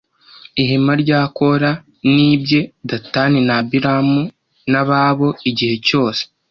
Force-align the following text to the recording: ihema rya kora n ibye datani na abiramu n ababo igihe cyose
ihema 0.61 0.93
rya 1.03 1.19
kora 1.37 1.71
n 2.13 2.15
ibye 2.33 2.61
datani 2.89 3.39
na 3.47 3.53
abiramu 3.61 4.21
n 4.71 4.73
ababo 4.81 5.29
igihe 5.49 5.75
cyose 5.87 6.21